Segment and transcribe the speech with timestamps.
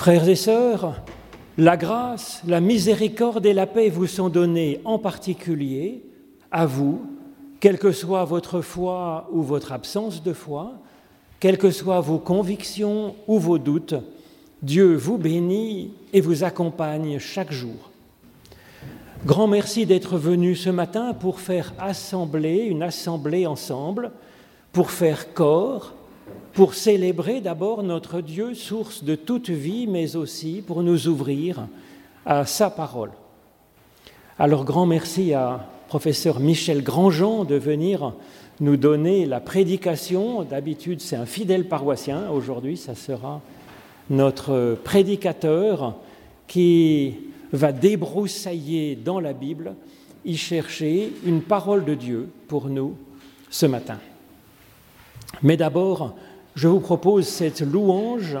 [0.00, 0.94] Frères et sœurs,
[1.58, 6.02] la grâce, la miséricorde et la paix vous sont données en particulier
[6.50, 7.02] à vous,
[7.60, 10.72] quelle que soit votre foi ou votre absence de foi,
[11.38, 13.94] quelles que soient vos convictions ou vos doutes,
[14.62, 17.90] Dieu vous bénit et vous accompagne chaque jour.
[19.26, 24.12] Grand merci d'être venu ce matin pour faire assembler, une assemblée ensemble,
[24.72, 25.92] pour faire corps,
[26.52, 31.66] pour célébrer d'abord notre Dieu, source de toute vie, mais aussi pour nous ouvrir
[32.26, 33.10] à sa parole.
[34.38, 38.14] Alors grand merci à professeur Michel Grandjean de venir
[38.60, 40.42] nous donner la prédication.
[40.44, 42.30] D'habitude, c'est un fidèle paroissien.
[42.30, 43.40] Aujourd'hui, ça sera
[44.08, 45.96] notre prédicateur
[46.46, 47.16] qui
[47.52, 49.74] va débroussailler dans la Bible,
[50.24, 52.94] y chercher une parole de Dieu pour nous
[53.50, 53.98] ce matin.
[55.42, 56.14] Mais d'abord,
[56.54, 58.38] je vous propose cette louange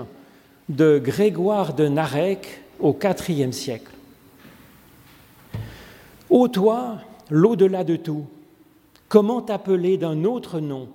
[0.68, 2.96] de Grégoire de Narek au
[3.28, 3.92] IVe siècle.
[6.28, 8.24] Ô toi, l'au-delà de tout,
[9.08, 10.88] comment t'appeler d'un autre nom?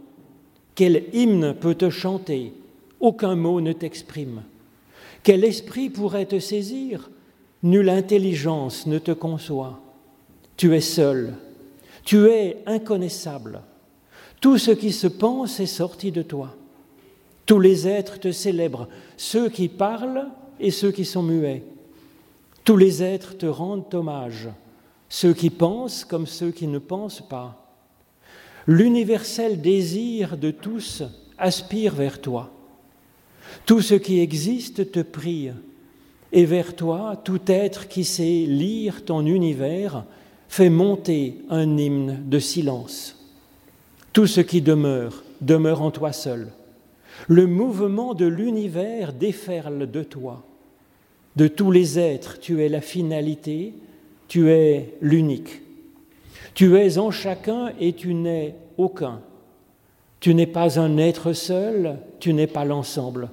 [0.76, 2.54] Quel hymne peut te chanter?
[3.00, 4.44] Aucun mot ne t'exprime.
[5.24, 7.10] Quel esprit pourrait te saisir?
[7.64, 9.80] Nulle intelligence ne te conçoit.
[10.56, 11.34] Tu es seul,
[12.04, 13.62] tu es inconnaissable.
[14.46, 16.56] Tout ce qui se pense est sorti de toi.
[17.48, 20.28] Tous les êtres te célèbrent, ceux qui parlent
[20.60, 21.64] et ceux qui sont muets.
[22.64, 24.50] Tous les êtres te rendent hommage,
[25.10, 27.74] ceux qui pensent comme ceux qui ne pensent pas.
[28.68, 31.02] L'universel désir de tous
[31.40, 32.52] aspire vers toi.
[33.66, 35.50] Tout ce qui existe te prie,
[36.32, 40.06] et vers toi, tout être qui sait lire ton univers
[40.48, 43.25] fait monter un hymne de silence.
[44.16, 46.48] Tout ce qui demeure, demeure en toi seul.
[47.28, 50.46] Le mouvement de l'univers déferle de toi.
[51.36, 53.74] De tous les êtres, tu es la finalité,
[54.30, 55.64] tu es l'unique.
[56.54, 59.20] Tu es en chacun et tu n'es aucun.
[60.22, 63.28] Tu n'es pas un être seul, tu n'es pas l'ensemble.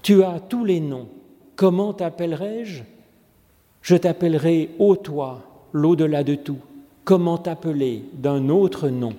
[0.00, 1.08] Tu as tous les noms.
[1.56, 2.84] Comment t'appellerai-je
[3.82, 5.42] Je, t'appellerai ô toi,
[5.74, 6.60] l'au-delà de tout.
[7.04, 9.12] Comment t'appeler d'un autre nom?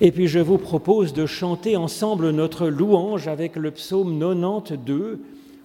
[0.00, 5.18] Et puis je vous propose de chanter ensemble notre louange avec le psaume 92.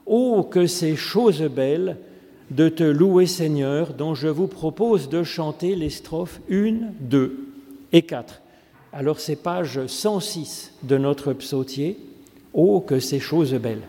[0.06, 1.98] Oh, que ces choses belles
[2.50, 7.48] de te louer Seigneur, dont je vous propose de chanter les strophes 1, 2
[7.92, 8.42] et 4.
[8.94, 11.98] Alors c'est page 106 de notre psautier.
[12.54, 13.84] Oh, que ces choses belles.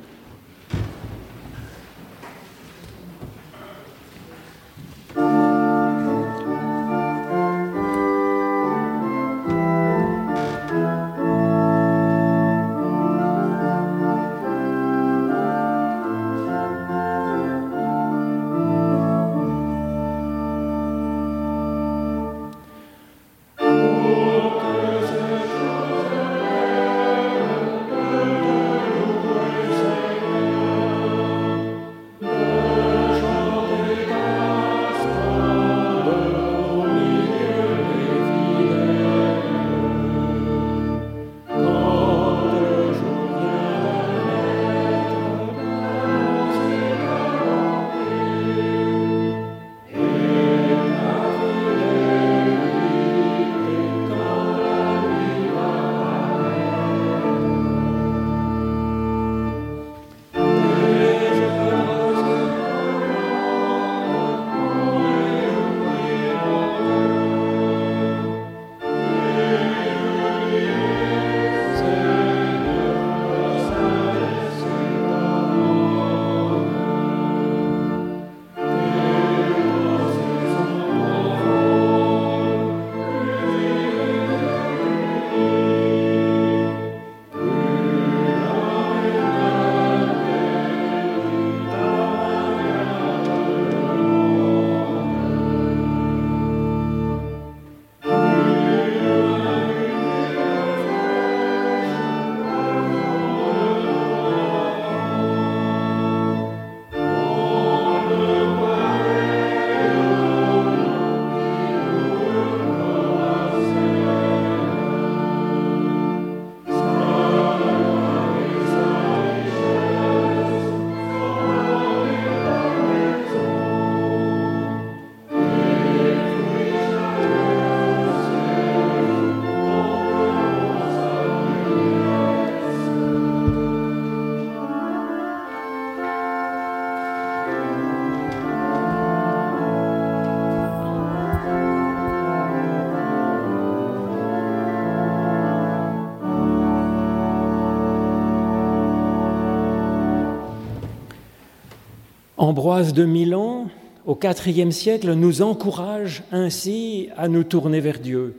[152.42, 153.68] Ambroise de Milan,
[154.04, 158.34] au IVe siècle, nous encourage ainsi à nous tourner vers Dieu.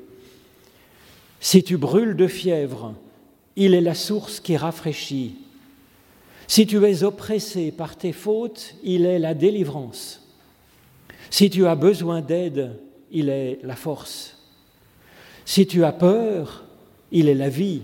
[1.39, 2.95] Si tu brûles de fièvre,
[3.55, 5.38] il est la source qui rafraîchit.
[6.50, 10.27] Si tu es oppressé par tes fautes, il est la délivrance.
[11.29, 12.71] Si tu as besoin d'aide,
[13.09, 14.38] il est la force.
[15.45, 16.65] Si tu as peur,
[17.13, 17.83] il est la vie.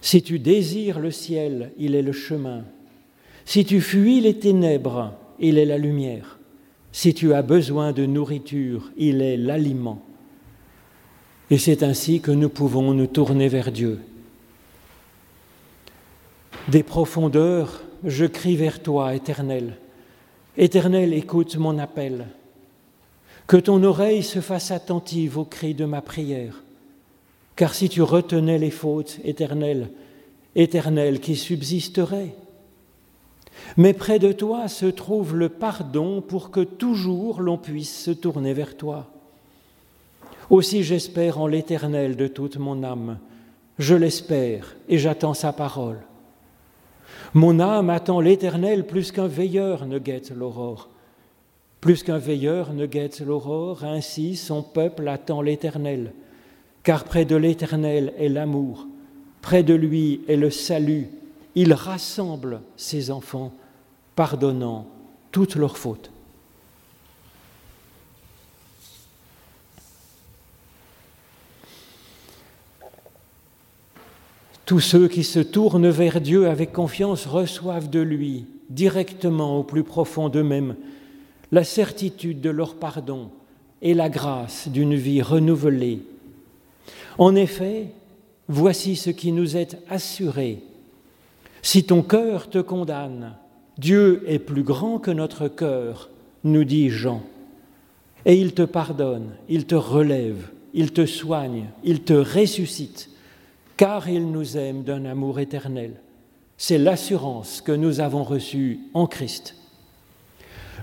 [0.00, 2.64] Si tu désires le ciel, il est le chemin.
[3.46, 6.38] Si tu fuis les ténèbres, il est la lumière.
[6.90, 10.02] Si tu as besoin de nourriture, il est l'aliment.
[11.50, 14.00] Et c'est ainsi que nous pouvons nous tourner vers Dieu.
[16.68, 19.76] Des profondeurs, je crie vers toi, Éternel.
[20.56, 22.26] Éternel, écoute mon appel.
[23.46, 26.64] Que ton oreille se fasse attentive au cri de ma prière.
[27.54, 29.90] Car si tu retenais les fautes, Éternel,
[30.56, 32.34] Éternel qui subsisterait
[33.76, 38.52] Mais près de toi se trouve le pardon pour que toujours l'on puisse se tourner
[38.52, 39.06] vers toi.
[40.50, 43.18] Aussi j'espère en l'Éternel de toute mon âme.
[43.78, 45.98] Je l'espère et j'attends sa parole.
[47.34, 50.88] Mon âme attend l'Éternel plus qu'un veilleur ne guette l'aurore.
[51.80, 56.12] Plus qu'un veilleur ne guette l'aurore, ainsi son peuple attend l'Éternel,
[56.82, 58.86] car près de l'Éternel est l'amour,
[59.42, 61.08] près de lui est le salut.
[61.56, 63.52] Il rassemble ses enfants,
[64.14, 64.86] pardonnant
[65.32, 66.10] toutes leurs fautes.
[74.66, 79.84] Tous ceux qui se tournent vers Dieu avec confiance reçoivent de lui, directement au plus
[79.84, 80.76] profond d'eux-mêmes,
[81.52, 83.30] la certitude de leur pardon
[83.80, 86.02] et la grâce d'une vie renouvelée.
[87.16, 87.86] En effet,
[88.48, 90.62] voici ce qui nous est assuré.
[91.66, 93.32] Si ton cœur te condamne,
[93.76, 96.10] Dieu est plus grand que notre cœur,
[96.44, 97.22] nous dit Jean.
[98.24, 103.10] Et il te pardonne, il te relève, il te soigne, il te ressuscite
[103.76, 105.94] car il nous aime d'un amour éternel.
[106.56, 109.56] C'est l'assurance que nous avons reçue en Christ.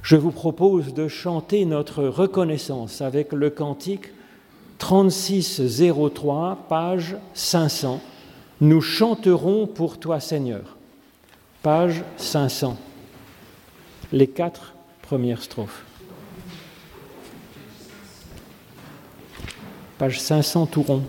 [0.02, 4.12] Je vous propose de chanter notre reconnaissance avec le cantique
[4.80, 8.02] 3603, page 500.
[8.64, 10.78] Nous chanterons pour toi, Seigneur.
[11.64, 12.78] Page 500.
[14.14, 15.84] Les quatre premières strophes.
[19.98, 21.04] Page 500 tout rond.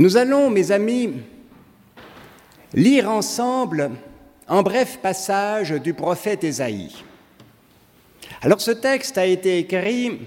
[0.00, 1.12] Nous allons, mes amis,
[2.72, 3.90] lire ensemble
[4.48, 7.04] un bref passage du prophète Ésaïe.
[8.40, 10.20] Alors ce texte a été écrit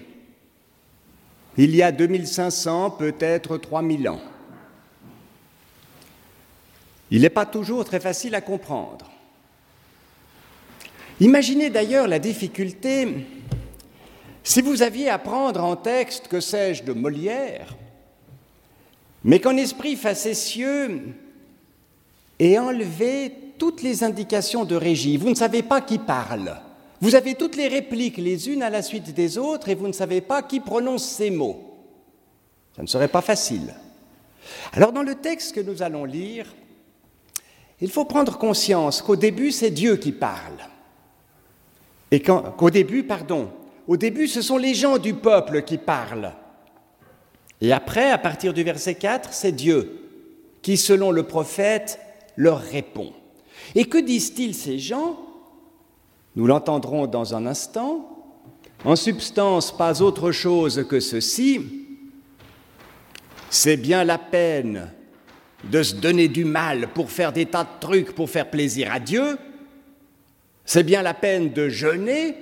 [1.58, 4.22] il y a 2500, peut-être 3000 ans.
[7.10, 9.10] Il n'est pas toujours très facile à comprendre.
[11.20, 13.26] Imaginez d'ailleurs la difficulté
[14.44, 17.76] si vous aviez à prendre en texte, que sais-je, de Molière,
[19.24, 21.02] mais qu'en esprit facétieux
[22.40, 25.18] et enlevé toutes les indications de régie.
[25.18, 26.60] Vous ne savez pas qui parle.
[27.00, 29.94] Vous avez toutes les répliques les unes à la suite des autres et vous ne
[29.94, 31.78] savez pas qui prononce ces mots.
[32.76, 33.74] Ça ne serait pas facile.
[34.74, 36.54] Alors dans le texte que nous allons lire,
[37.82, 40.58] il faut prendre conscience qu'au début, c'est Dieu qui parle.
[42.12, 43.50] Et qu'au début, pardon,
[43.88, 46.34] au début, ce sont les gens du peuple qui parlent.
[47.64, 50.02] Et après, à partir du verset 4, c'est Dieu
[50.62, 51.98] qui, selon le prophète,
[52.36, 53.14] leur répond.
[53.74, 55.18] Et que disent-ils ces gens?
[56.36, 58.10] Nous l'entendrons dans un instant.
[58.84, 61.62] En substance, pas autre chose que ceci.
[63.50, 64.92] C'est bien la peine
[65.64, 69.00] de se donner du mal pour faire des tas de trucs pour faire plaisir à
[69.00, 69.38] Dieu,
[70.66, 72.36] c'est bien la peine de jeûner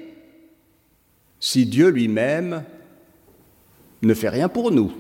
[1.40, 2.64] si Dieu lui-même
[4.02, 4.92] ne fait rien pour nous,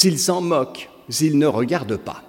[0.00, 2.24] s'il s'en moque, s'il ne regarde pas.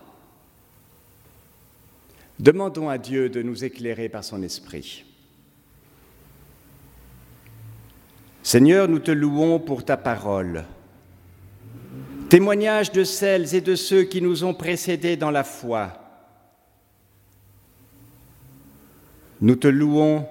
[2.38, 5.06] Demandons à Dieu de nous éclairer par son esprit.
[8.44, 10.66] Seigneur, nous te louons pour ta parole
[12.28, 15.94] témoignage de celles et de ceux qui nous ont précédés dans la foi.
[19.40, 20.28] Nous te louons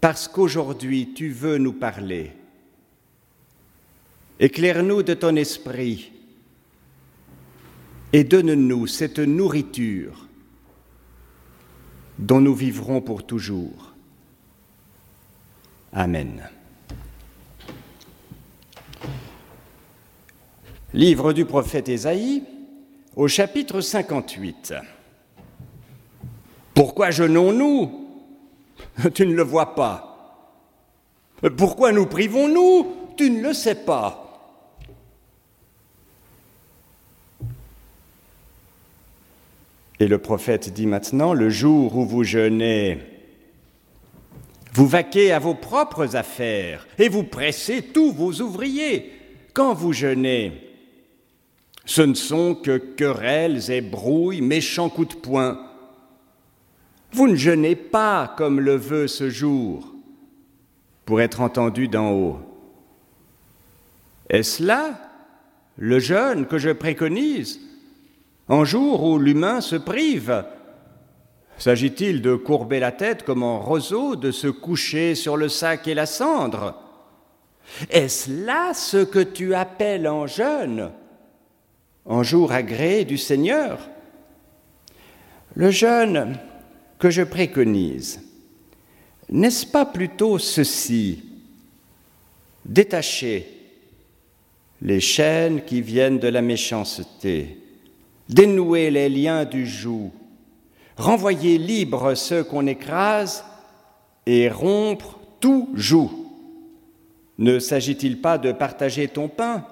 [0.00, 2.32] parce qu'aujourd'hui tu veux nous parler.
[4.40, 6.17] Éclaire-nous de ton esprit
[8.12, 10.26] et donne-nous cette nourriture
[12.18, 13.94] dont nous vivrons pour toujours.
[15.92, 16.48] Amen.
[20.94, 22.44] Livre du prophète Ésaïe,
[23.14, 24.74] au chapitre 58.
[26.74, 28.06] Pourquoi jeûnons-nous?
[29.14, 30.08] Tu ne le vois pas.
[31.56, 33.14] Pourquoi nous privons-nous?
[33.16, 34.27] Tu ne le sais pas.
[40.00, 42.98] Et le prophète dit maintenant, le jour où vous jeûnez,
[44.72, 49.12] vous vaquez à vos propres affaires et vous pressez tous vos ouvriers.
[49.52, 50.52] Quand vous jeûnez,
[51.84, 55.58] ce ne sont que querelles et brouilles, méchants coups de poing.
[57.12, 59.92] Vous ne jeûnez pas comme le veut ce jour
[61.06, 62.38] pour être entendu d'en haut.
[64.28, 65.00] Est-ce là
[65.76, 67.60] le jeûne que je préconise
[68.48, 70.44] en jour où l'humain se prive
[71.58, 75.94] S'agit-il de courber la tête comme un roseau, de se coucher sur le sac et
[75.94, 76.80] la cendre?
[77.90, 80.92] Est-ce là ce que tu appelles en jeûne?
[82.04, 83.78] En jour agréé du Seigneur?
[85.54, 86.38] Le jeûne
[87.00, 88.22] que je préconise,
[89.28, 91.24] n'est-ce pas plutôt ceci?
[92.64, 93.48] Détacher
[94.80, 97.57] les chaînes qui viennent de la méchanceté,
[98.28, 100.10] dénouer les liens du joug,
[100.96, 103.44] renvoyer libre ceux qu'on écrase
[104.26, 106.10] et rompre tout joug.
[107.38, 109.64] Ne s'agit-il pas de partager ton pain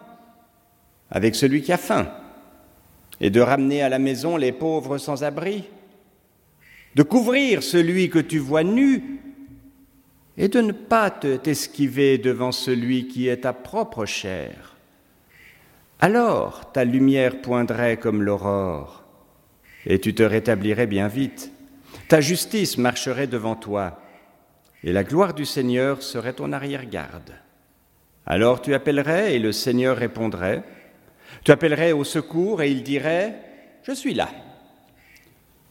[1.10, 2.08] avec celui qui a faim
[3.20, 5.64] et de ramener à la maison les pauvres sans abri,
[6.94, 9.20] de couvrir celui que tu vois nu
[10.38, 14.75] et de ne pas t'esquiver devant celui qui est ta propre chair?
[16.00, 19.04] Alors ta lumière poindrait comme l'aurore
[19.86, 21.50] et tu te rétablirais bien vite.
[22.08, 24.00] Ta justice marcherait devant toi
[24.84, 27.32] et la gloire du Seigneur serait ton arrière-garde.
[28.26, 30.62] Alors tu appellerais et le Seigneur répondrait.
[31.44, 33.36] Tu appellerais au secours et il dirait,
[33.82, 34.28] Je suis là.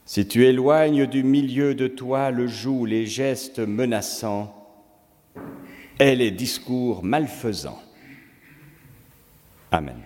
[0.06, 4.54] Si tu éloignes du milieu de toi le joug, les gestes menaçants
[6.00, 7.82] et les discours malfaisants.
[9.72, 10.02] Amen.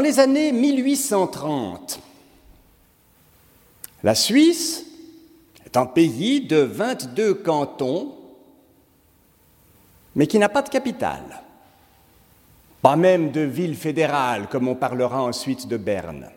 [0.00, 2.00] Dans les années 1830,
[4.02, 4.86] la Suisse
[5.66, 8.14] est un pays de 22 cantons,
[10.16, 11.42] mais qui n'a pas de capitale,
[12.80, 16.30] pas même de ville fédérale, comme on parlera ensuite de Berne.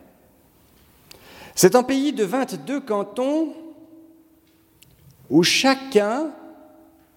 [1.54, 3.54] C'est un pays de 22 cantons
[5.30, 6.32] où chacun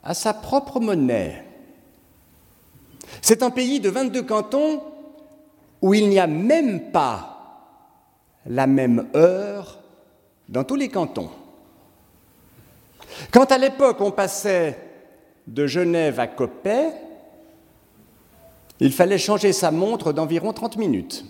[0.02, 1.44] a sa propre monnaie.
[3.22, 4.82] C'est un pays de 22 cantons
[5.82, 7.38] où il n'y a même pas
[8.46, 9.80] la même heure
[10.50, 11.30] dans tous les cantons.
[13.32, 14.78] Quand à l'époque on passait
[15.48, 16.94] de Genève à Coppet,
[18.80, 21.26] il fallait changer sa montre d'environ 30 minutes.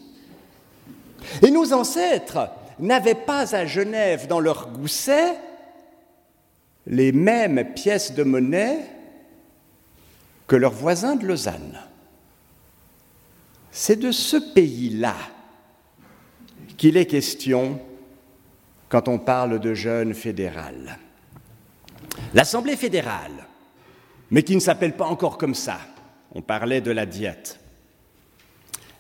[1.42, 2.50] Et nos ancêtres
[2.80, 5.36] n'avaient pas à Genève dans leur gousset
[6.86, 8.86] les mêmes pièces de monnaie
[10.48, 11.80] que leurs voisins de Lausanne.
[13.80, 15.16] C'est de ce pays-là
[16.78, 17.80] qu'il est question
[18.90, 20.98] quand on parle de jeûne fédéral.
[22.34, 23.46] L'Assemblée fédérale,
[24.32, 25.78] mais qui ne s'appelle pas encore comme ça,
[26.34, 27.60] on parlait de la diète.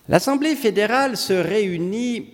[0.09, 2.29] L'Assemblée fédérale se réunit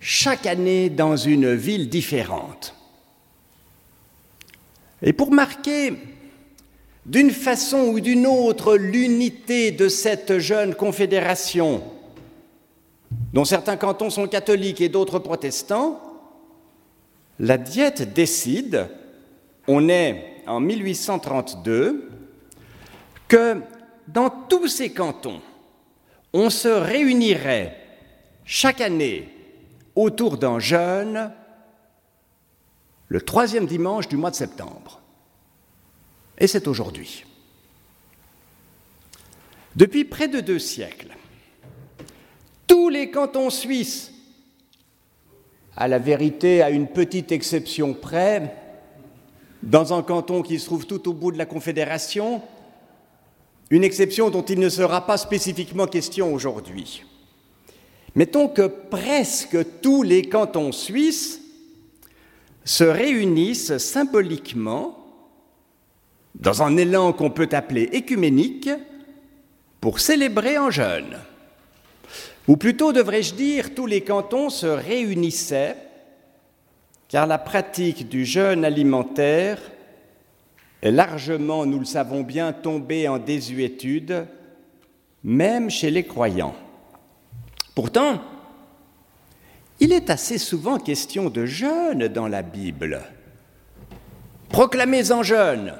[0.00, 2.74] chaque année dans une ville différente.
[5.02, 5.92] Et pour marquer
[7.06, 11.82] d'une façon ou d'une autre l'unité de cette jeune confédération,
[13.32, 16.00] dont certains cantons sont catholiques et d'autres protestants,
[17.38, 18.88] la diète décide,
[19.66, 22.10] on est en 1832,
[23.28, 23.60] que
[24.08, 25.40] dans tous ces cantons,
[26.32, 27.76] on se réunirait
[28.44, 29.28] chaque année
[29.94, 31.32] autour d'un jeûne
[33.08, 35.00] le troisième dimanche du mois de septembre.
[36.44, 37.24] Et c'est aujourd'hui.
[39.76, 41.16] Depuis près de deux siècles,
[42.66, 44.12] tous les cantons suisses,
[45.74, 48.54] à la vérité, à une petite exception près,
[49.62, 52.42] dans un canton qui se trouve tout au bout de la Confédération,
[53.70, 57.04] une exception dont il ne sera pas spécifiquement question aujourd'hui.
[58.14, 61.40] Mettons que presque tous les cantons suisses
[62.66, 65.03] se réunissent symboliquement
[66.34, 68.70] dans un élan qu'on peut appeler écuménique
[69.80, 71.18] pour célébrer en jeûne.
[72.48, 75.76] Ou plutôt, devrais-je dire, tous les cantons se réunissaient
[77.14, 79.60] car la pratique du jeûne alimentaire
[80.82, 84.26] est largement, nous le savons bien, tombée en désuétude,
[85.22, 86.56] même chez les croyants.
[87.74, 88.20] Pourtant,
[89.78, 93.00] il est assez souvent question de jeûne dans la Bible.
[94.48, 95.74] Proclamez en jeûne.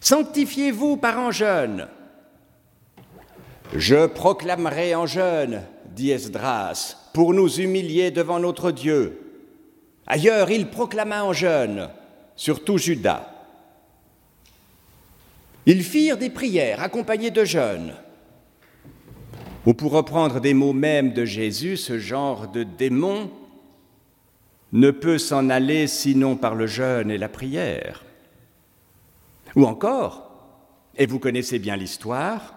[0.00, 1.88] Sanctifiez-vous par en jeûne.
[3.74, 5.62] Je proclamerai en jeûne,
[5.94, 9.20] dit Esdras, pour nous humilier devant notre Dieu.
[10.06, 11.88] Ailleurs, il proclama en jeûne,
[12.36, 13.32] surtout Judas.
[15.66, 17.94] Ils firent des prières accompagnées de jeûnes.
[19.66, 23.30] Ou pour reprendre des mots mêmes de Jésus, ce genre de démon
[24.72, 28.05] ne peut s'en aller sinon par le jeûne et la prière.
[29.56, 30.30] Ou encore,
[30.96, 32.54] et vous connaissez bien l'histoire,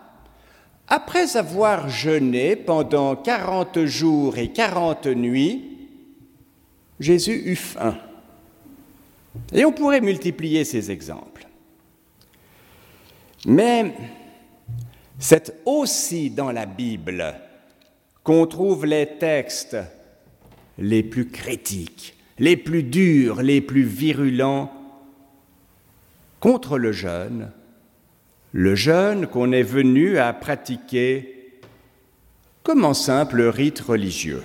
[0.88, 5.77] après avoir jeûné pendant quarante jours et quarante nuits,
[6.99, 7.97] Jésus eut faim.
[9.53, 11.47] Et on pourrait multiplier ces exemples.
[13.45, 13.93] Mais
[15.17, 17.35] c'est aussi dans la Bible
[18.23, 19.77] qu'on trouve les textes
[20.77, 24.71] les plus critiques, les plus durs, les plus virulents
[26.39, 27.52] contre le jeûne,
[28.52, 31.62] le jeûne qu'on est venu à pratiquer
[32.63, 34.43] comme un simple rite religieux.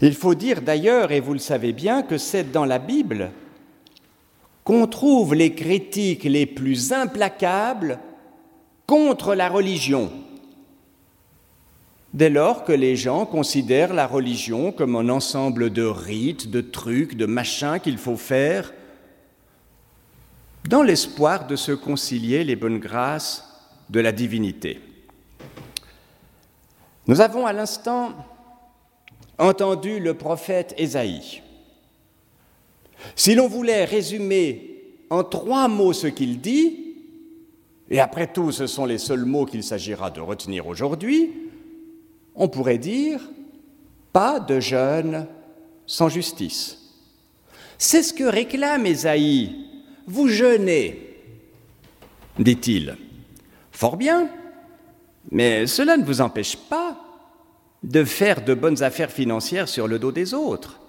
[0.00, 3.30] Il faut dire d'ailleurs, et vous le savez bien, que c'est dans la Bible
[4.64, 8.00] qu'on trouve les critiques les plus implacables
[8.84, 10.10] contre la religion,
[12.12, 17.16] dès lors que les gens considèrent la religion comme un ensemble de rites, de trucs,
[17.16, 18.72] de machins qu'il faut faire,
[20.68, 23.44] dans l'espoir de se concilier les bonnes grâces
[23.90, 24.80] de la divinité.
[27.06, 28.12] Nous avons à l'instant
[29.38, 31.42] entendu le prophète Ésaïe.
[33.14, 36.94] Si l'on voulait résumer en trois mots ce qu'il dit,
[37.88, 41.32] et après tout, ce sont les seuls mots qu'il s'agira de retenir aujourd'hui,
[42.34, 43.20] on pourrait dire
[44.12, 45.26] pas de jeûne
[45.86, 46.78] sans justice.
[47.78, 49.66] C'est ce que réclame Ésaïe.
[50.06, 51.16] Vous jeûnez,
[52.38, 52.96] dit-il.
[53.72, 54.30] Fort bien,
[55.30, 56.98] mais cela ne vous empêche pas
[57.82, 60.80] de faire de bonnes affaires financières sur le dos des autres.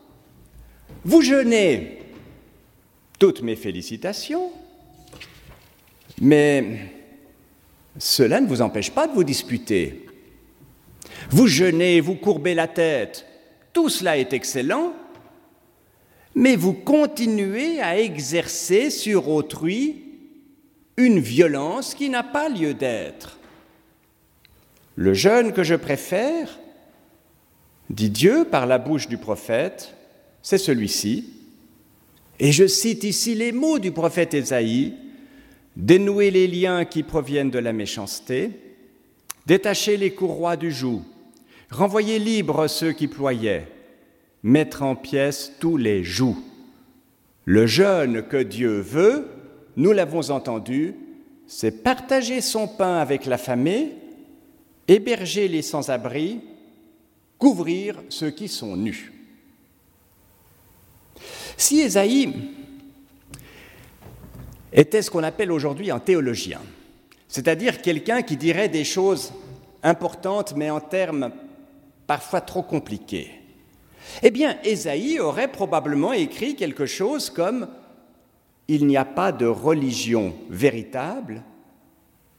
[1.04, 2.00] Vous jeûnez,
[3.20, 4.52] toutes mes félicitations,
[6.22, 6.80] mais
[7.98, 10.06] cela ne vous empêche pas de vous disputer.
[11.30, 13.26] Vous jeûnez, vous courbez la tête,
[13.74, 14.94] tout cela est excellent,
[16.38, 20.04] mais vous continuez à exercer sur autrui
[20.96, 23.40] une violence qui n'a pas lieu d'être.
[24.96, 26.60] Le jeûne que je préfère,
[27.90, 29.96] dit Dieu par la bouche du prophète,
[30.44, 31.34] c'est celui-ci.
[32.40, 34.94] Et je cite ici les mots du prophète Ésaïe,
[35.76, 38.52] dénouer les liens qui proviennent de la méchanceté,
[39.48, 41.02] détacher les courroies du joug,
[41.72, 43.66] renvoyer libres ceux qui ployaient,
[44.44, 46.38] mettre en pièces tous les jougs.
[47.46, 49.28] Le jeûne que Dieu veut,
[49.76, 50.96] nous l'avons entendu,
[51.48, 53.94] c'est partager son pain avec l'affamé,
[54.88, 56.42] héberger les sans-abri,
[57.38, 59.14] couvrir ceux qui sont nus.
[61.56, 62.34] Si Ésaïe
[64.74, 66.62] était ce qu'on appelle aujourd'hui un théologien,
[67.28, 69.34] c'est-à-dire quelqu'un qui dirait des choses
[69.84, 71.32] importantes mais en termes
[72.06, 73.32] parfois trop compliqués,
[74.24, 77.68] eh bien, Ésaïe aurait probablement écrit quelque chose comme
[78.68, 81.44] Il n'y a pas de religion véritable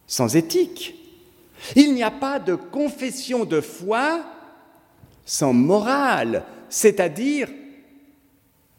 [0.06, 0.94] sans éthique.
[1.76, 4.24] Il n'y a pas de confession de foi
[5.24, 7.48] sans morale, c'est-à-dire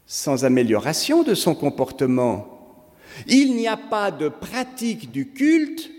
[0.06, 2.48] sans amélioration de son comportement.
[3.28, 5.92] Il n'y a pas de pratique du culte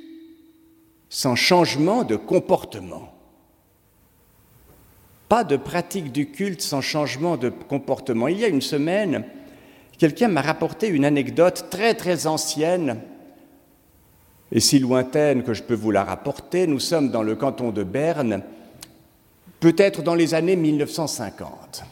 [1.09, 3.12] sans changement de comportement.
[5.31, 8.27] Pas de pratique du culte sans changement de comportement.
[8.27, 9.25] Il y a une semaine,
[9.97, 13.01] quelqu'un m'a rapporté une anecdote très très ancienne
[14.51, 16.66] et si lointaine que je peux vous la rapporter.
[16.66, 18.43] Nous sommes dans le canton de Berne,
[19.61, 21.85] peut-être dans les années 1950.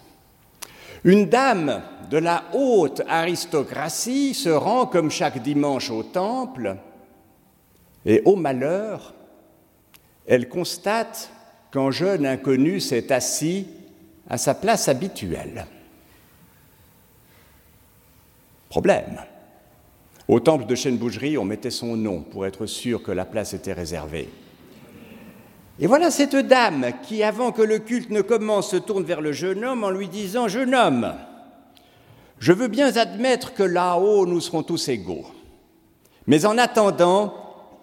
[1.05, 6.77] Une dame de la haute aristocratie se rend comme chaque dimanche au temple
[8.05, 9.15] et au malheur,
[10.27, 11.31] elle constate
[11.73, 13.67] qu'un jeune inconnu s'est assis
[14.29, 15.67] à sa place habituelle.
[18.69, 19.21] Problème.
[20.29, 23.73] Au temple de Chêne-Bougerie, on mettait son nom pour être sûr que la place était
[23.73, 24.29] réservée.
[25.81, 29.33] Et voilà cette dame qui, avant que le culte ne commence, se tourne vers le
[29.33, 31.15] jeune homme en lui disant Jeune homme,
[32.41, 35.27] je veux bien admettre que là-haut, nous serons tous égaux.
[36.27, 37.35] Mais en attendant,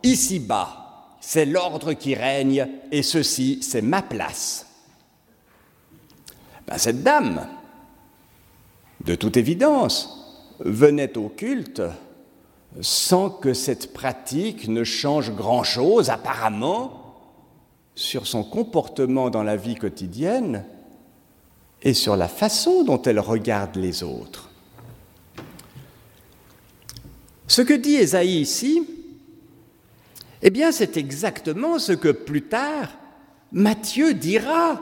[0.03, 0.84] ici-bas,
[1.27, 4.67] c'est l'ordre qui règne et ceci, c'est ma place.
[6.67, 7.47] Ben, cette dame,
[9.03, 11.81] de toute évidence, venait au culte
[12.79, 17.15] sans que cette pratique ne change grand-chose apparemment
[17.95, 20.63] sur son comportement dans la vie quotidienne
[21.81, 24.51] et sur la façon dont elle regarde les autres.
[27.47, 28.94] Ce que dit Ésaïe ici,
[30.41, 32.89] eh bien, c'est exactement ce que plus tard
[33.51, 34.79] Matthieu dira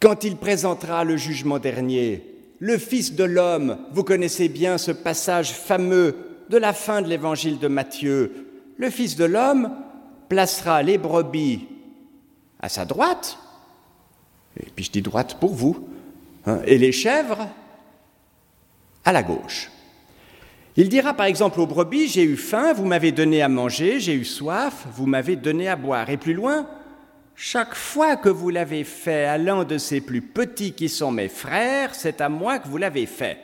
[0.00, 2.24] quand il présentera le jugement dernier.
[2.58, 6.16] Le Fils de l'homme, vous connaissez bien ce passage fameux
[6.50, 8.46] de la fin de l'évangile de Matthieu.
[8.76, 9.70] Le Fils de l'homme
[10.28, 11.68] placera les brebis
[12.60, 13.38] à sa droite,
[14.58, 15.88] et puis je dis droite pour vous,
[16.46, 17.48] hein, et les chèvres
[19.04, 19.70] à la gauche.
[20.76, 24.14] Il dira par exemple aux brebis, j'ai eu faim, vous m'avez donné à manger, j'ai
[24.14, 26.10] eu soif, vous m'avez donné à boire.
[26.10, 26.66] Et plus loin,
[27.36, 31.28] chaque fois que vous l'avez fait à l'un de ces plus petits qui sont mes
[31.28, 33.38] frères, c'est à moi que vous l'avez fait.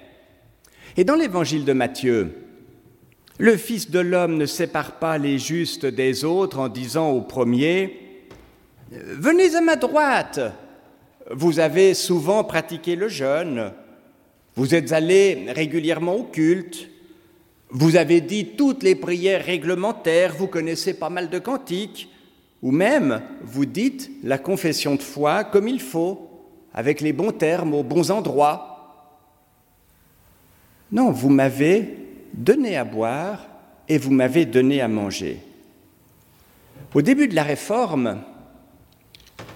[0.97, 2.35] Et dans l'évangile de Matthieu,
[3.39, 8.11] le Fils de l'homme ne sépare pas les justes des autres en disant au premier,
[8.91, 10.41] Venez à ma droite.
[11.31, 13.73] Vous avez souvent pratiqué le jeûne.
[14.57, 16.89] Vous êtes allé régulièrement au culte.
[17.71, 20.35] Vous avez dit toutes les prières réglementaires.
[20.35, 22.09] Vous connaissez pas mal de cantiques.
[22.63, 26.29] Ou même, vous dites la confession de foi comme il faut,
[26.75, 29.17] avec les bons termes, aux bons endroits.
[30.93, 31.97] Non, vous m'avez
[32.35, 33.47] donné à boire
[33.89, 35.41] et vous m'avez donné à manger.
[36.93, 38.21] Au début de la réforme,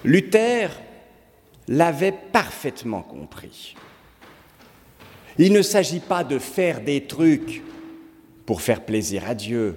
[0.03, 0.69] Luther
[1.67, 3.75] l'avait parfaitement compris.
[5.37, 7.61] Il ne s'agit pas de faire des trucs
[8.45, 9.75] pour faire plaisir à Dieu.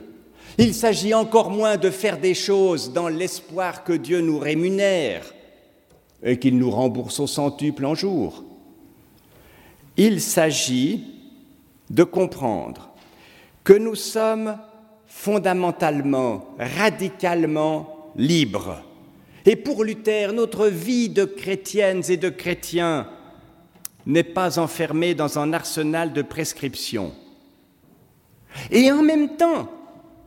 [0.59, 5.25] Il s'agit encore moins de faire des choses dans l'espoir que Dieu nous rémunère
[6.23, 8.45] et qu'il nous rembourse au centuple en jour.
[9.97, 11.05] Il s'agit
[11.91, 12.91] de comprendre
[13.65, 14.59] que nous sommes
[15.07, 18.83] fondamentalement, radicalement libres
[19.47, 23.09] Et pour Luther, notre vie de chrétiennes et de chrétiens
[24.07, 27.13] n'est pas enfermée dans un arsenal de prescriptions.
[28.71, 29.71] Et en même temps,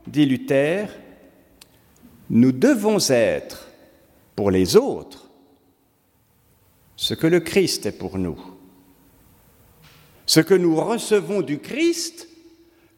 [0.08, 0.88] dit Luther,
[2.30, 3.68] nous devons être
[4.36, 5.30] pour les autres
[6.96, 8.40] ce que le Christ est pour nous.
[10.26, 12.28] Ce que nous recevons du Christ,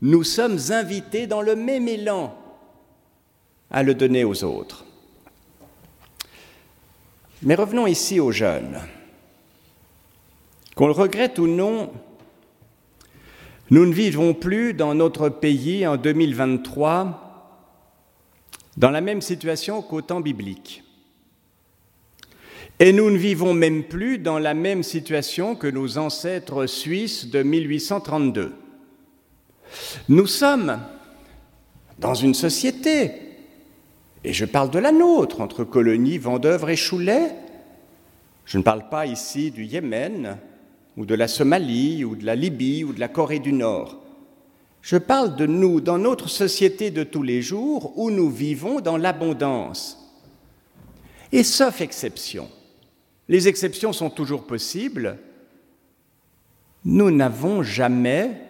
[0.02, 2.38] nous sommes invités dans le même élan
[3.72, 4.86] à le donner aux autres.
[7.42, 8.80] Mais revenons ici aux jeunes.
[10.76, 11.92] Qu'on le regrette ou non,
[13.74, 17.58] nous ne vivons plus dans notre pays en 2023
[18.78, 20.84] dans la même situation qu'au temps biblique.
[22.80, 27.42] Et nous ne vivons même plus dans la même situation que nos ancêtres suisses de
[27.42, 28.54] 1832.
[30.08, 30.80] Nous sommes
[31.98, 33.10] dans une société,
[34.24, 37.32] et je parle de la nôtre, entre colonies, Vendœuvre et Choulet.
[38.46, 40.38] Je ne parle pas ici du Yémen,
[40.98, 44.00] ou de la Somalie, ou de la Libye, ou de la Corée du Nord.
[44.82, 48.98] Je parle de nous dans notre société de tous les jours où nous vivons dans
[48.98, 49.98] l'abondance.
[51.32, 52.50] Et sauf exception,
[53.30, 55.18] les exceptions sont toujours possibles,
[56.86, 58.42] nous n'avons jamais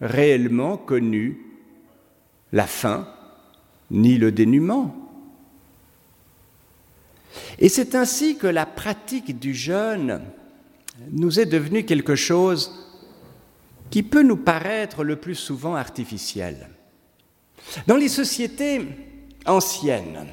[0.00, 1.40] réellement connu
[2.52, 3.08] la faim
[3.90, 4.94] ni le dénuement.
[7.58, 10.20] Et c'est ainsi que la pratique du jeûne
[11.10, 12.72] nous est devenue quelque chose
[13.90, 16.68] qui peut nous paraître le plus souvent artificiel.
[17.86, 18.82] Dans les sociétés
[19.46, 20.26] anciennes,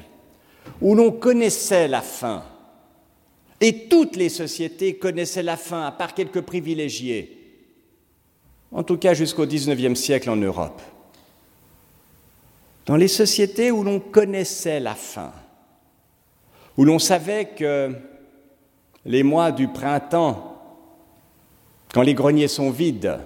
[0.80, 2.44] où l'on connaissait la faim,
[3.60, 7.38] et toutes les sociétés connaissaient la faim, à part quelques privilégiés,
[8.72, 10.82] en tout cas jusqu'au XIXe siècle en Europe.
[12.86, 15.32] Dans les sociétés où l'on connaissait la faim,
[16.76, 17.94] où l'on savait que
[19.06, 20.53] les mois du printemps,
[21.94, 23.20] quand les greniers sont vides,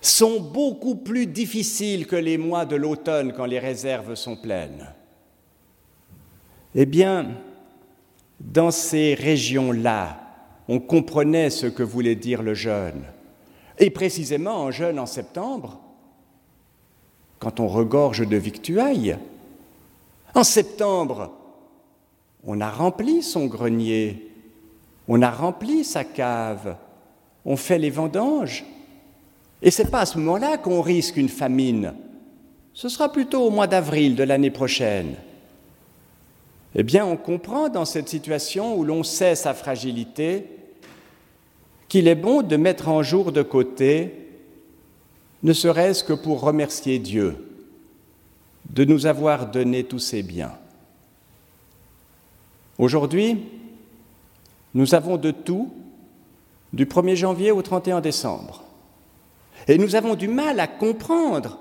[0.00, 4.86] sont beaucoup plus difficiles que les mois de l'automne quand les réserves sont pleines.
[6.74, 7.32] Eh bien,
[8.40, 10.18] dans ces régions-là,
[10.66, 13.02] on comprenait ce que voulait dire le jeûne.
[13.78, 15.78] Et précisément en jeûne en septembre,
[17.38, 19.18] quand on regorge de victuailles,
[20.34, 21.32] en septembre,
[22.44, 24.32] on a rempli son grenier,
[25.06, 26.78] on a rempli sa cave,
[27.44, 28.64] on fait les vendanges.
[29.62, 31.94] Et ce n'est pas à ce moment-là qu'on risque une famine.
[32.74, 35.16] Ce sera plutôt au mois d'avril de l'année prochaine.
[36.74, 40.44] Eh bien, on comprend dans cette situation où l'on sait sa fragilité
[41.88, 44.14] qu'il est bon de mettre en jour de côté,
[45.42, 47.36] ne serait-ce que pour remercier Dieu
[48.70, 50.52] de nous avoir donné tous ces biens.
[52.76, 53.38] Aujourd'hui,
[54.74, 55.72] nous avons de tout
[56.72, 58.62] du 1er janvier au 31 décembre.
[59.66, 61.58] Et nous avons du mal à comprendre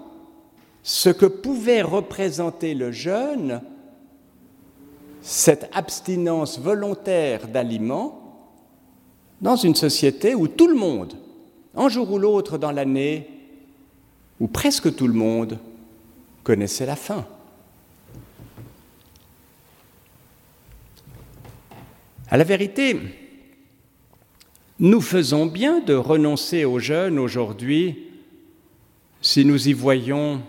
[0.83, 3.61] ce que pouvait représenter le jeûne,
[5.21, 8.23] cette abstinence volontaire d'aliments,
[9.41, 11.15] dans une société où tout le monde,
[11.75, 13.29] un jour ou l'autre dans l'année,
[14.39, 15.59] où presque tout le monde
[16.43, 17.25] connaissait la faim.
[22.29, 22.97] À la vérité,
[24.79, 27.97] nous faisons bien de renoncer aux jeunes aujourd'hui
[29.21, 30.41] si nous y voyons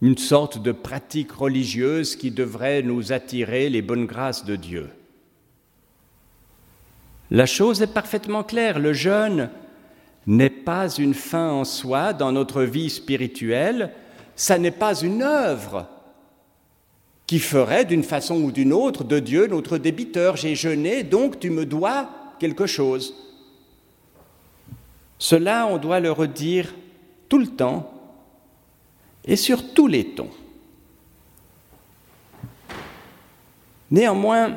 [0.00, 4.88] une sorte de pratique religieuse qui devrait nous attirer les bonnes grâces de Dieu.
[7.30, 9.50] La chose est parfaitement claire, le jeûne
[10.26, 13.90] n'est pas une fin en soi dans notre vie spirituelle,
[14.36, 15.88] ça n'est pas une œuvre
[17.26, 20.36] qui ferait d'une façon ou d'une autre de Dieu notre débiteur.
[20.36, 23.14] J'ai jeûné, donc tu me dois quelque chose.
[25.18, 26.74] Cela, on doit le redire
[27.28, 27.90] tout le temps
[29.24, 30.30] et sur tous les tons.
[33.90, 34.56] Néanmoins,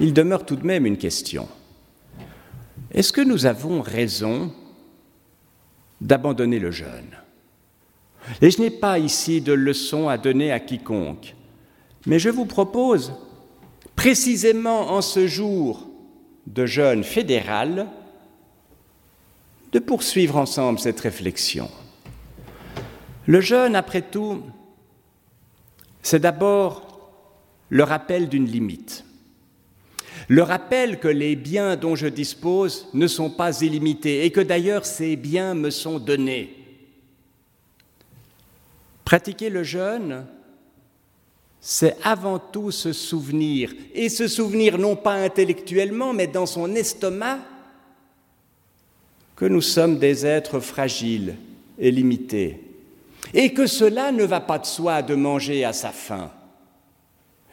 [0.00, 1.48] il demeure tout de même une question.
[2.90, 4.52] Est-ce que nous avons raison
[6.00, 7.16] d'abandonner le jeûne?
[8.40, 11.34] Et je n'ai pas ici de leçon à donner à quiconque,
[12.06, 13.12] mais je vous propose,
[13.96, 15.87] précisément en ce jour
[16.54, 17.86] de jeûne fédéral,
[19.72, 21.70] de poursuivre ensemble cette réflexion.
[23.26, 24.42] Le jeûne, après tout,
[26.02, 27.10] c'est d'abord
[27.68, 29.04] le rappel d'une limite.
[30.28, 34.86] Le rappel que les biens dont je dispose ne sont pas illimités et que d'ailleurs
[34.86, 36.54] ces biens me sont donnés.
[39.04, 40.26] Pratiquer le jeûne,
[41.60, 47.40] c'est avant tout se souvenir, et se souvenir non pas intellectuellement, mais dans son estomac,
[49.36, 51.36] que nous sommes des êtres fragiles
[51.78, 52.60] et limités,
[53.34, 56.30] et que cela ne va pas de soi de manger à sa faim,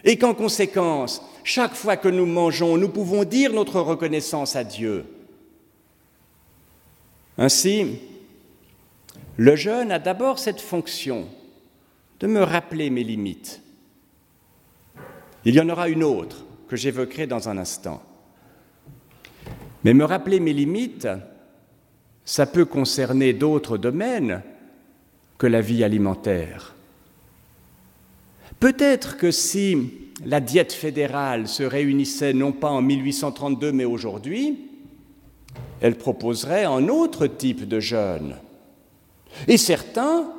[0.04, 5.06] et qu'en conséquence, chaque fois que nous mangeons, nous pouvons dire notre reconnaissance à Dieu.
[7.38, 8.00] Ainsi,
[9.38, 11.28] le jeûne a d'abord cette fonction
[12.20, 13.62] de me rappeler mes limites.
[15.46, 18.02] Il y en aura une autre que j'évoquerai dans un instant.
[19.84, 21.08] Mais me rappeler mes limites,
[22.26, 24.42] ça peut concerner d'autres domaines
[25.38, 26.74] que la vie alimentaire.
[28.60, 29.78] Peut-être que si
[30.26, 34.58] la diète fédérale se réunissait non pas en 1832 mais aujourd'hui,
[35.82, 38.38] elle proposerait un autre type de jeûne.
[39.48, 40.32] Et certains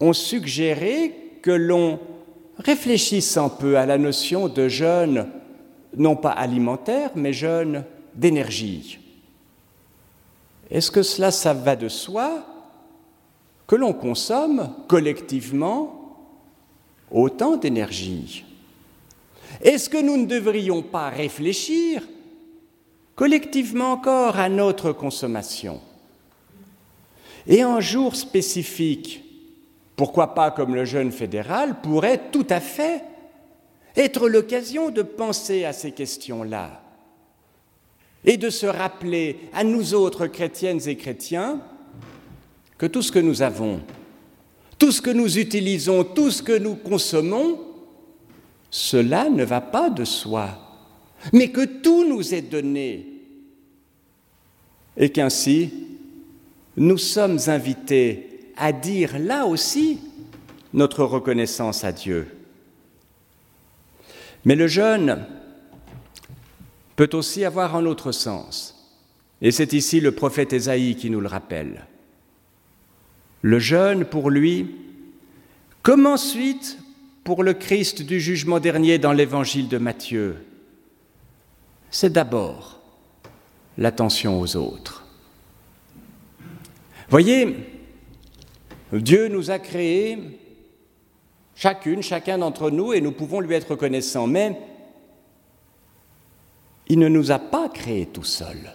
[0.00, 1.98] ont suggéré que l'on
[2.58, 5.28] réfléchisse un peu à la notion de jeûne,
[5.96, 8.98] non pas alimentaire, mais jeûne d'énergie.
[10.70, 12.44] Est-ce que cela, va de soi
[13.66, 16.16] que l'on consomme collectivement
[17.10, 18.44] autant d'énergie?
[19.60, 22.02] Est-ce que nous ne devrions pas réfléchir
[23.14, 25.80] collectivement encore à notre consommation?
[27.46, 29.23] Et un jour spécifique,
[29.96, 33.02] pourquoi pas comme le jeûne fédéral, pourrait tout à fait
[33.96, 36.82] être l'occasion de penser à ces questions-là
[38.24, 41.60] et de se rappeler à nous autres chrétiennes et chrétiens
[42.78, 43.80] que tout ce que nous avons,
[44.78, 47.60] tout ce que nous utilisons, tout ce que nous consommons,
[48.70, 50.58] cela ne va pas de soi,
[51.32, 53.06] mais que tout nous est donné
[54.96, 55.72] et qu'ainsi
[56.76, 60.00] nous sommes invités à dire là aussi
[60.72, 62.26] notre reconnaissance à Dieu.
[64.44, 65.24] Mais le jeûne
[66.96, 68.92] peut aussi avoir un autre sens,
[69.40, 71.86] et c'est ici le prophète Ésaïe qui nous le rappelle.
[73.42, 74.74] Le jeûne, pour lui,
[75.82, 76.78] comme ensuite
[77.24, 80.36] pour le Christ du jugement dernier dans l'évangile de Matthieu,
[81.90, 82.80] c'est d'abord
[83.78, 85.04] l'attention aux autres.
[87.08, 87.56] Voyez,
[88.92, 90.18] Dieu nous a créés,
[91.54, 94.58] chacune, chacun d'entre nous, et nous pouvons lui être reconnaissants, mais
[96.88, 98.74] il ne nous a pas créés tout seul.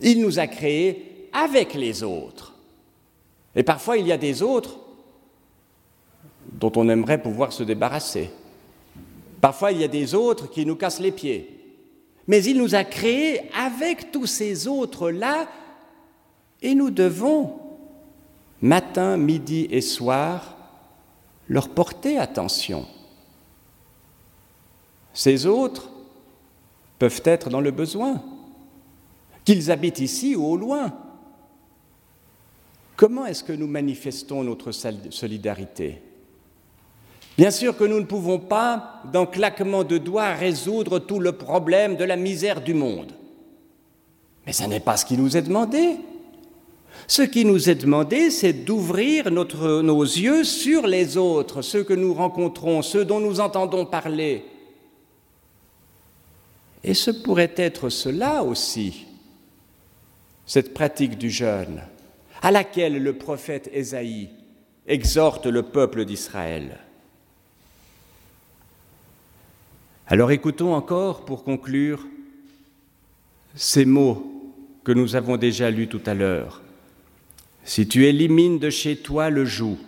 [0.00, 2.54] Il nous a créés avec les autres.
[3.54, 4.78] Et parfois, il y a des autres
[6.52, 8.30] dont on aimerait pouvoir se débarrasser.
[9.40, 11.58] Parfois, il y a des autres qui nous cassent les pieds.
[12.28, 15.48] Mais il nous a créés avec tous ces autres-là
[16.60, 17.54] et nous devons,
[18.62, 20.56] matin, midi et soir,
[21.48, 22.86] leur porter attention.
[25.12, 25.90] Ces autres
[26.98, 28.22] peuvent être dans le besoin,
[29.44, 30.92] qu'ils habitent ici ou au loin,
[33.02, 36.00] Comment est-ce que nous manifestons notre solidarité?
[37.36, 41.96] Bien sûr que nous ne pouvons pas, d'un claquement de doigts, résoudre tout le problème
[41.96, 43.12] de la misère du monde.
[44.46, 45.96] Mais ce n'est pas ce qui nous est demandé.
[47.06, 52.14] Ce qui nous est demandé, c'est d'ouvrir nos yeux sur les autres, ceux que nous
[52.14, 54.44] rencontrons, ceux dont nous entendons parler.
[56.84, 59.06] Et ce pourrait être cela aussi,
[60.46, 61.82] cette pratique du jeûne
[62.42, 64.28] à laquelle le prophète Ésaïe
[64.86, 66.80] exhorte le peuple d'Israël.
[70.08, 72.04] Alors écoutons encore, pour conclure,
[73.54, 76.62] ces mots que nous avons déjà lus tout à l'heure.
[77.64, 79.78] Si tu élimines de chez toi le joug,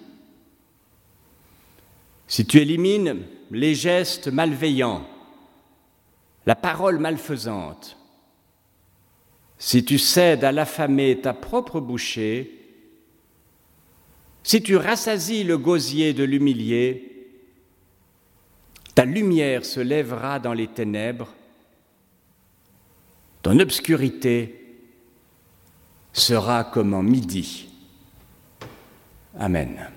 [2.27, 5.07] si tu élimines les gestes malveillants,
[6.47, 7.97] la parole malfaisante,
[9.59, 12.61] si tu cèdes à l'affamer ta propre bouchée,
[14.43, 17.11] si tu rassasies le gosier de l'humilié,
[18.95, 21.35] ta lumière se lèvera dans les ténèbres,
[23.43, 24.64] ton obscurité
[26.15, 27.69] sera comme en midi.
[29.39, 29.91] Amen.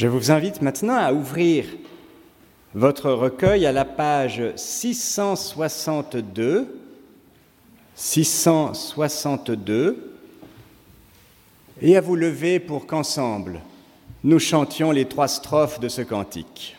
[0.00, 1.66] Je vous invite maintenant à ouvrir
[2.72, 6.74] votre recueil à la page 662.
[7.94, 10.16] 662
[11.82, 13.60] et à vous lever pour qu'ensemble
[14.24, 16.78] nous chantions les trois strophes de ce cantique.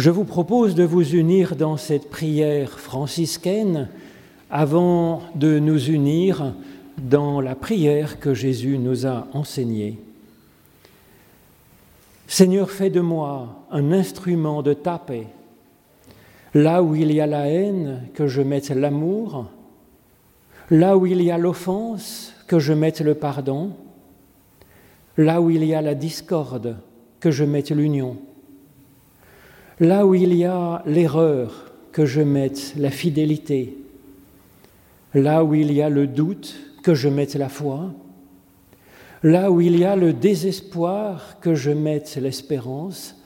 [0.00, 3.90] Je vous propose de vous unir dans cette prière franciscaine
[4.48, 6.54] avant de nous unir
[6.96, 9.98] dans la prière que Jésus nous a enseignée.
[12.26, 15.04] Seigneur, fais de moi un instrument de ta.
[16.54, 19.50] Là où il y a la haine, que je mette l'amour.
[20.70, 23.72] Là où il y a l'offense, que je mette le pardon.
[25.18, 26.78] Là où il y a la discorde,
[27.20, 28.16] que je mette l'union.
[29.80, 33.78] Là où il y a l'erreur, que je mette la fidélité.
[35.14, 37.90] Là où il y a le doute, que je mette la foi.
[39.22, 43.16] Là où il y a le désespoir, que je mette l'espérance.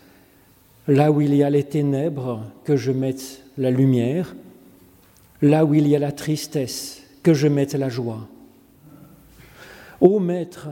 [0.86, 4.36] Là où il y a les ténèbres, que je mette la lumière.
[5.42, 8.28] Là où il y a la tristesse, que je mette la joie.
[10.00, 10.68] Ô Maître,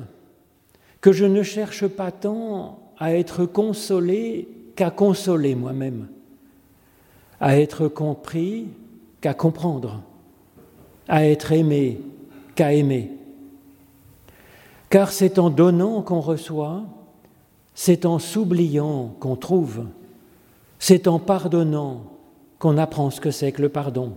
[1.00, 4.46] que je ne cherche pas tant à être consolé
[4.76, 6.08] qu'à consoler moi-même,
[7.40, 8.68] à être compris
[9.20, 10.02] qu'à comprendre,
[11.08, 12.00] à être aimé
[12.54, 13.10] qu'à aimer.
[14.90, 16.84] Car c'est en donnant qu'on reçoit,
[17.74, 19.86] c'est en s'oubliant qu'on trouve,
[20.78, 22.04] c'est en pardonnant
[22.58, 24.12] qu'on apprend ce que c'est que le pardon,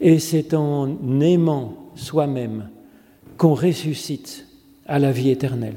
[0.00, 2.70] et c'est en aimant soi-même
[3.36, 4.46] qu'on ressuscite
[4.86, 5.76] à la vie éternelle.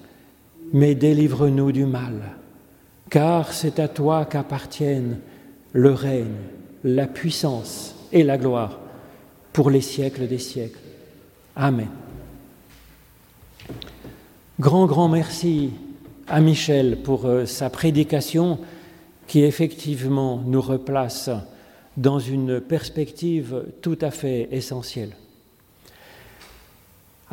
[0.73, 2.35] mais délivre-nous du mal,
[3.09, 5.19] car c'est à toi qu'appartiennent
[5.73, 6.35] le règne,
[6.83, 8.79] la puissance et la gloire
[9.53, 10.79] pour les siècles des siècles.
[11.55, 11.89] Amen.
[14.59, 15.71] Grand, grand merci
[16.27, 18.59] à Michel pour euh, sa prédication
[19.27, 21.29] qui effectivement nous replace
[21.97, 25.11] dans une perspective tout à fait essentielle.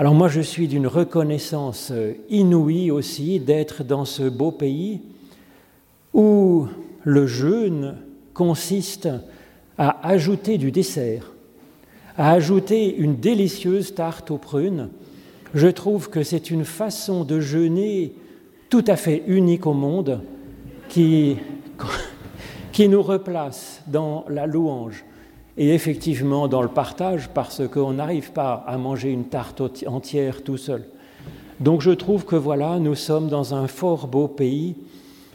[0.00, 1.92] Alors moi, je suis d'une reconnaissance
[2.30, 5.00] inouïe aussi d'être dans ce beau pays
[6.14, 6.68] où
[7.02, 7.96] le jeûne
[8.32, 9.08] consiste
[9.76, 11.32] à ajouter du dessert,
[12.16, 14.90] à ajouter une délicieuse tarte aux prunes.
[15.52, 18.12] Je trouve que c'est une façon de jeûner
[18.70, 20.20] tout à fait unique au monde
[20.88, 21.38] qui,
[22.70, 25.04] qui nous replace dans la louange
[25.58, 30.56] et effectivement dans le partage parce qu'on n'arrive pas à manger une tarte entière tout
[30.56, 30.84] seul.
[31.58, 34.76] Donc je trouve que voilà, nous sommes dans un fort beau pays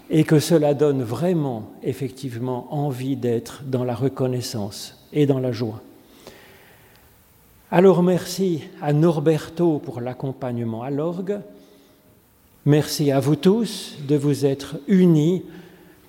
[0.09, 5.81] et que cela donne vraiment, effectivement, envie d'être dans la reconnaissance et dans la joie.
[7.69, 11.39] Alors merci à Norberto pour l'accompagnement à l'orgue.
[12.65, 15.43] Merci à vous tous de vous être unis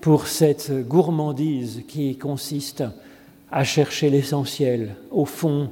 [0.01, 2.85] pour cette gourmandise qui consiste
[3.55, 5.71] à chercher l'essentiel au fond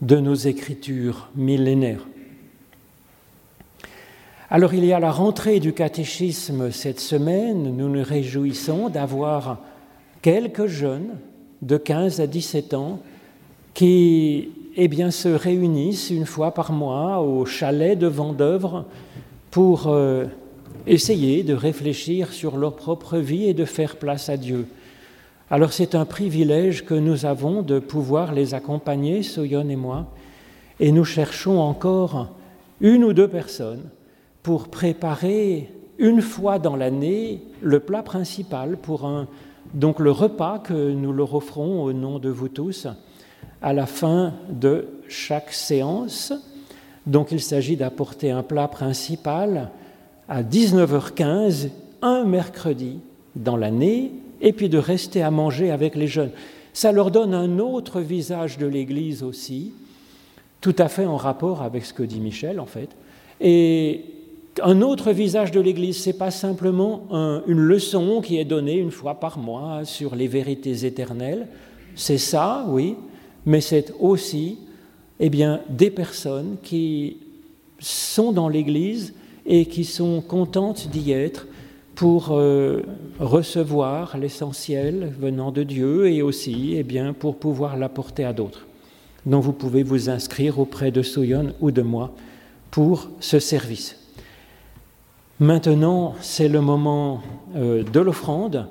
[0.00, 2.06] de nos écritures millénaires.
[4.48, 7.76] Alors il y a la rentrée du catéchisme cette semaine.
[7.76, 9.58] Nous nous réjouissons d'avoir
[10.22, 11.18] quelques jeunes
[11.60, 13.00] de 15 à 17 ans
[13.74, 14.48] qui
[14.78, 18.86] eh se réunissent une fois par mois au chalet de Vendœuvre
[19.50, 20.24] pour euh,
[20.86, 24.64] essayer de réfléchir sur leur propre vie et de faire place à Dieu.
[25.52, 30.06] Alors c'est un privilège que nous avons de pouvoir les accompagner, Soyon et moi,
[30.78, 32.28] et nous cherchons encore
[32.80, 33.82] une ou deux personnes
[34.44, 39.26] pour préparer une fois dans l'année le plat principal pour un,
[39.74, 42.86] donc le repas que nous leur offrons au nom de vous tous
[43.60, 46.32] à la fin de chaque séance.
[47.06, 49.72] Donc il s'agit d'apporter un plat principal
[50.28, 51.70] à 19h15
[52.02, 53.00] un mercredi
[53.34, 56.30] dans l'année et puis de rester à manger avec les jeunes.
[56.72, 59.72] Ça leur donne un autre visage de l'Église aussi,
[60.60, 62.90] tout à fait en rapport avec ce que dit Michel en fait.
[63.40, 64.04] Et
[64.62, 67.02] un autre visage de l'Église, ce n'est pas simplement
[67.46, 71.46] une leçon qui est donnée une fois par mois sur les vérités éternelles.
[71.94, 72.96] C'est ça, oui,
[73.46, 74.58] mais c'est aussi
[75.18, 77.18] eh bien, des personnes qui
[77.78, 79.14] sont dans l'Église
[79.46, 81.46] et qui sont contentes d'y être
[82.00, 82.80] pour euh,
[83.18, 88.66] recevoir l'essentiel venant de Dieu et aussi eh bien, pour pouvoir l'apporter à d'autres.
[89.26, 92.14] Donc vous pouvez vous inscrire auprès de Souyon ou de moi
[92.70, 93.98] pour ce service.
[95.40, 97.20] Maintenant, c'est le moment
[97.54, 98.66] euh, de l'offrande,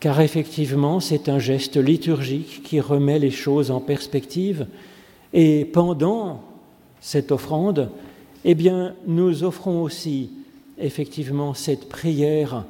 [0.00, 4.66] car effectivement, c'est un geste liturgique qui remet les choses en perspective.
[5.32, 6.40] Et pendant
[7.00, 7.88] cette offrande,
[8.44, 10.30] eh bien, nous offrons aussi
[10.82, 12.64] effectivement cette prière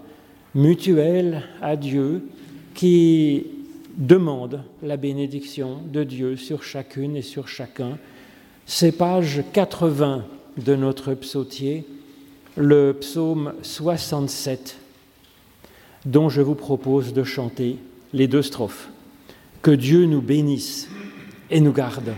[0.54, 2.28] mutuelle à Dieu
[2.74, 3.46] qui
[3.96, 7.98] demande la bénédiction de Dieu sur chacune et sur chacun.
[8.66, 10.24] C'est page 80
[10.58, 11.84] de notre psautier
[12.56, 14.76] le psaume 67,
[16.04, 17.78] dont je vous propose de chanter
[18.12, 18.90] les deux strophes.
[19.62, 20.88] Que Dieu nous bénisse
[21.50, 22.12] et nous garde.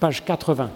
[0.00, 0.70] Page 80.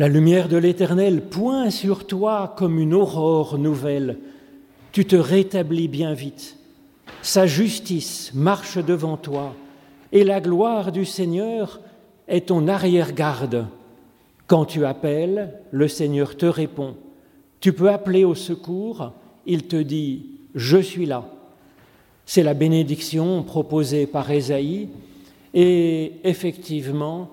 [0.00, 4.18] La lumière de l'Éternel pointe sur toi comme une aurore nouvelle.
[4.90, 6.58] Tu te rétablis bien vite.
[7.22, 9.54] Sa justice marche devant toi
[10.10, 11.80] et la gloire du Seigneur
[12.26, 13.66] est ton arrière-garde.
[14.48, 16.96] Quand tu appelles, le Seigneur te répond.
[17.60, 19.12] Tu peux appeler au secours,
[19.46, 20.26] il te dit,
[20.56, 21.24] je suis là.
[22.26, 24.88] C'est la bénédiction proposée par Ésaïe
[25.54, 27.30] et effectivement,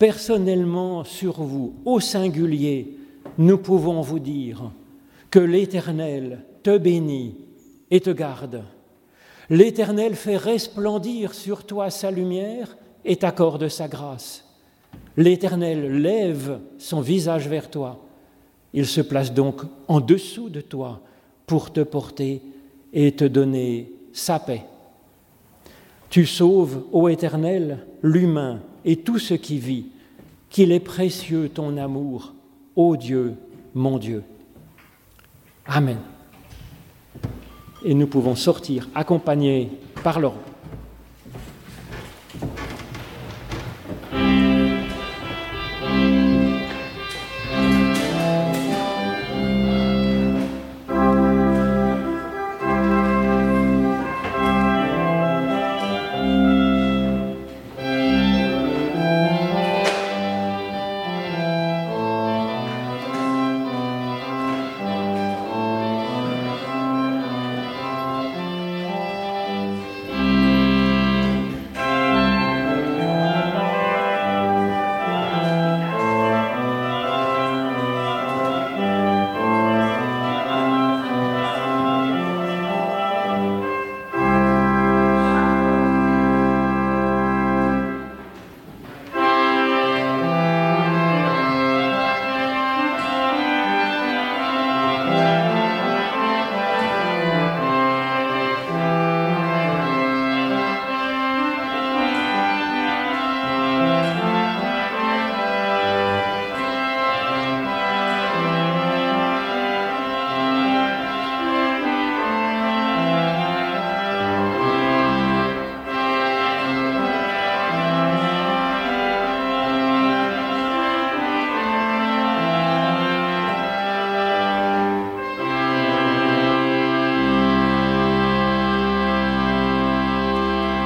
[0.00, 2.96] personnellement sur vous, au singulier,
[3.36, 4.72] nous pouvons vous dire
[5.30, 7.36] que l'Éternel te bénit
[7.90, 8.64] et te garde.
[9.50, 14.46] L'Éternel fait resplendir sur toi sa lumière et t'accorde sa grâce.
[15.18, 18.02] L'Éternel lève son visage vers toi.
[18.72, 21.02] Il se place donc en dessous de toi
[21.46, 22.40] pour te porter
[22.94, 24.62] et te donner sa paix.
[26.08, 29.86] Tu sauves, ô Éternel, l'humain et tout ce qui vit,
[30.48, 32.34] qu'il est précieux ton amour,
[32.76, 33.34] ô Dieu,
[33.74, 34.24] mon Dieu.
[35.66, 35.98] Amen.
[37.84, 39.70] Et nous pouvons sortir accompagnés
[40.02, 40.40] par l'ordre.